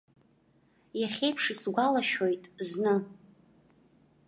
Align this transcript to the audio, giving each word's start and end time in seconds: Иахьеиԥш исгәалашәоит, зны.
Иахьеиԥш 1.01 1.43
исгәалашәоит, 1.53 2.43
зны. 2.67 2.95